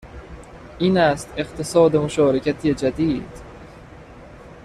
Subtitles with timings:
[0.79, 3.31] این است اقتصاد مشارکتی جدید